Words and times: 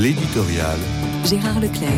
L'éditorial. 0.00 0.78
Gérard 1.24 1.58
Leclerc. 1.58 1.90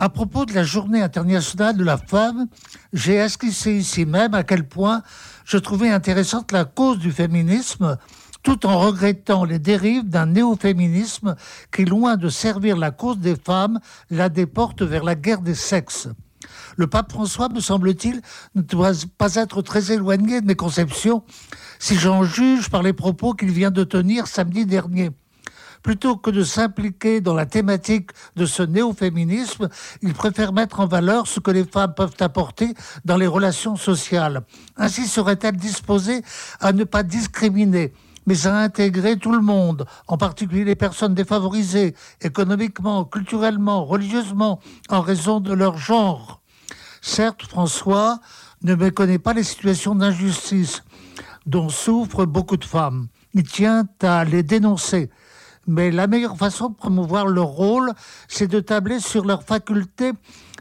À 0.00 0.08
propos 0.08 0.46
de 0.46 0.54
la 0.54 0.62
journée 0.62 1.02
internationale 1.02 1.76
de 1.76 1.84
la 1.84 1.98
femme, 1.98 2.46
j'ai 2.94 3.16
esquissé 3.16 3.74
ici 3.74 4.06
même 4.06 4.32
à 4.32 4.44
quel 4.44 4.66
point 4.66 5.02
je 5.44 5.58
trouvais 5.58 5.90
intéressante 5.90 6.52
la 6.52 6.64
cause 6.64 6.98
du 6.98 7.12
féminisme, 7.12 7.98
tout 8.42 8.64
en 8.64 8.78
regrettant 8.78 9.44
les 9.44 9.58
dérives 9.58 10.08
d'un 10.08 10.24
néo-féminisme 10.24 11.36
qui, 11.70 11.84
loin 11.84 12.16
de 12.16 12.30
servir 12.30 12.78
la 12.78 12.90
cause 12.90 13.18
des 13.18 13.36
femmes, 13.36 13.78
la 14.08 14.30
déporte 14.30 14.80
vers 14.80 15.04
la 15.04 15.14
guerre 15.14 15.42
des 15.42 15.54
sexes. 15.54 16.08
Le 16.76 16.86
pape 16.86 17.12
François, 17.12 17.50
me 17.50 17.60
semble-t-il, 17.60 18.22
ne 18.54 18.62
doit 18.62 18.92
pas 19.18 19.34
être 19.34 19.60
très 19.60 19.92
éloigné 19.92 20.40
de 20.40 20.46
mes 20.46 20.56
conceptions, 20.56 21.24
si 21.78 21.94
j'en 21.94 22.24
juge 22.24 22.70
par 22.70 22.82
les 22.82 22.94
propos 22.94 23.34
qu'il 23.34 23.50
vient 23.50 23.70
de 23.70 23.84
tenir 23.84 24.26
samedi 24.28 24.64
dernier. 24.64 25.10
Plutôt 25.82 26.16
que 26.16 26.30
de 26.30 26.44
s'impliquer 26.44 27.20
dans 27.20 27.34
la 27.34 27.46
thématique 27.46 28.10
de 28.36 28.46
ce 28.46 28.62
néo-féminisme, 28.62 29.68
il 30.02 30.14
préfère 30.14 30.52
mettre 30.52 30.80
en 30.80 30.86
valeur 30.86 31.26
ce 31.26 31.40
que 31.40 31.50
les 31.50 31.64
femmes 31.64 31.94
peuvent 31.94 32.14
apporter 32.20 32.74
dans 33.04 33.16
les 33.16 33.26
relations 33.26 33.76
sociales. 33.76 34.42
Ainsi 34.76 35.06
serait-elle 35.06 35.56
disposée 35.56 36.22
à 36.60 36.72
ne 36.72 36.84
pas 36.84 37.02
discriminer 37.02 37.92
mais 38.26 38.46
à 38.46 38.56
intégrer 38.56 39.16
tout 39.16 39.32
le 39.32 39.40
monde, 39.40 39.84
en 40.06 40.16
particulier 40.16 40.64
les 40.64 40.76
personnes 40.76 41.12
défavorisées 41.12 41.96
économiquement, 42.20 43.04
culturellement, 43.04 43.84
religieusement, 43.84 44.60
en 44.88 45.00
raison 45.00 45.40
de 45.40 45.52
leur 45.52 45.76
genre. 45.76 46.40
Certes, 47.00 47.42
François 47.42 48.20
ne 48.62 48.76
méconnaît 48.76 49.18
pas 49.18 49.32
les 49.32 49.42
situations 49.42 49.96
d'injustice 49.96 50.84
dont 51.46 51.68
souffrent 51.68 52.26
beaucoup 52.26 52.56
de 52.56 52.64
femmes. 52.64 53.08
Il 53.34 53.42
tient 53.42 53.88
à 54.02 54.24
les 54.24 54.44
dénoncer. 54.44 55.10
Mais 55.66 55.90
la 55.90 56.06
meilleure 56.06 56.36
façon 56.36 56.70
de 56.70 56.74
promouvoir 56.74 57.26
leur 57.26 57.46
rôle, 57.46 57.92
c'est 58.28 58.48
de 58.48 58.60
tabler 58.60 59.00
sur 59.00 59.24
leurs 59.24 59.44
facultés 59.44 60.12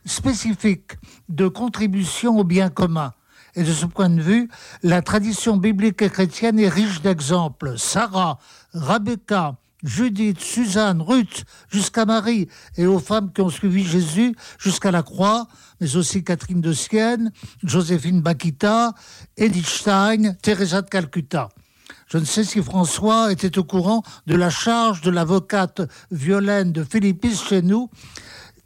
spécifiques 0.06 0.94
de 1.30 1.48
contribution 1.48 2.38
au 2.38 2.44
bien 2.44 2.70
commun. 2.70 3.14
Et 3.56 3.64
de 3.64 3.74
ce 3.74 3.86
point 3.86 4.10
de 4.10 4.22
vue, 4.22 4.50
la 4.82 5.02
tradition 5.02 5.58
biblique 5.58 6.02
et 6.02 6.10
chrétienne 6.10 6.60
est 6.60 6.70
riche 6.70 7.02
d'exemples. 7.02 7.78
Sarah, 7.78 8.40
Rebecca, 8.74 9.58
Judith, 9.84 10.40
Suzanne, 10.40 11.02
Ruth, 11.02 11.44
jusqu'à 11.70 12.06
Marie, 12.06 12.48
et 12.78 12.86
aux 12.86 13.00
femmes 13.00 13.34
qui 13.34 13.42
ont 13.42 13.50
suivi 13.50 13.84
Jésus 13.84 14.36
jusqu'à 14.60 14.92
la 14.92 15.04
croix, 15.04 15.48
mais 15.80 15.96
aussi 15.96 16.24
Catherine 16.24 16.62
de 16.62 16.72
Sienne, 16.72 17.32
Joséphine 17.64 18.22
Bakita, 18.22 18.94
Edith 19.38 19.68
Stein, 19.68 20.34
Teresa 20.42 20.82
de 20.82 20.90
Calcutta. 20.90 21.50
Je 22.12 22.17
ne 22.17 22.26
sais 22.26 22.44
si 22.44 22.62
François 22.62 23.31
était 23.31 23.58
au 23.58 23.64
courant 23.64 24.04
de 24.28 24.36
la 24.36 24.50
charge 24.50 25.00
de 25.00 25.09
l'avocate 25.09 25.81
Violaine 26.12 26.73
de 26.73 26.84
Philippis 26.84 27.38
chez 27.38 27.62
nous, 27.62 27.90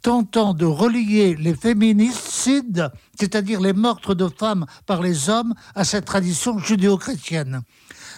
tentant 0.02 0.52
de 0.52 0.64
relier 0.64 1.36
les 1.36 1.54
féminicides, 1.54 2.90
c'est-à-dire 3.16 3.60
les 3.60 3.72
meurtres 3.72 4.16
de 4.16 4.26
femmes 4.26 4.66
par 4.84 5.00
les 5.00 5.30
hommes, 5.30 5.54
à 5.76 5.84
cette 5.84 6.06
tradition 6.06 6.58
judéo-chrétienne. 6.58 7.62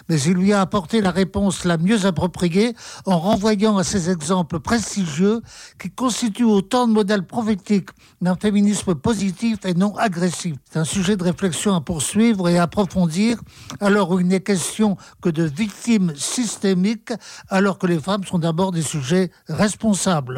Mais 0.09 0.21
il 0.21 0.35
lui 0.35 0.53
a 0.53 0.61
apporté 0.61 1.01
la 1.01 1.11
réponse 1.11 1.65
la 1.65 1.79
mieux 1.79 2.07
appropriée 2.07 2.75
en 3.07 3.19
renvoyant 3.19 3.79
à 3.79 3.85
ces 3.85 4.11
exemples 4.11 4.61
prestigieux 4.61 5.41
qui 5.79 5.91
constituent 5.91 6.45
autant 6.45 6.87
de 6.87 6.93
modèles 6.93 7.27
prophétiques 7.27 7.91
d'un 8.21 8.37
féminisme 8.37 8.95
positif 8.95 9.59
et 9.65 9.75
non 9.75 9.97
agressif. 9.97 10.57
C'est 10.71 10.79
un 10.79 10.85
sujet 10.85 11.17
de 11.17 11.25
réflexion 11.25 11.75
à 11.75 11.81
poursuivre 11.81 12.49
et 12.49 12.59
à 12.59 12.65
approfondir, 12.65 13.41
alors 13.81 14.11
où 14.11 14.21
il 14.21 14.27
n'est 14.27 14.41
question 14.41 14.97
que 15.23 15.29
de 15.29 15.45
victimes 15.45 16.13
systémiques, 16.17 17.13
alors 17.49 17.79
que 17.79 17.87
les 17.87 18.01
femmes 18.01 18.25
sont 18.25 18.39
d'abord 18.39 18.73
des 18.73 18.83
sujets 18.83 19.31
responsables. 19.49 20.27